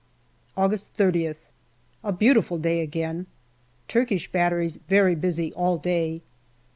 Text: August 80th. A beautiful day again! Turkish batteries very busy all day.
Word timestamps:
August 0.57 0.95
80th. 0.97 1.37
A 2.03 2.11
beautiful 2.11 2.57
day 2.57 2.79
again! 2.81 3.27
Turkish 3.87 4.31
batteries 4.31 4.79
very 4.87 5.13
busy 5.13 5.53
all 5.53 5.77
day. 5.77 6.21